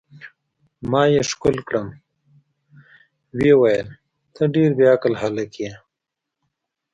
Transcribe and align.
ما 0.91 1.01
یې 1.13 1.21
ښکل 1.29 1.57
کړم، 1.67 1.87
ویې 3.37 3.53
ویل: 3.61 3.87
ته 4.35 4.43
ډېر 4.55 4.69
بې 4.77 4.85
عقل 4.93 5.13
هلک 5.23 5.51
یې. 5.63 5.73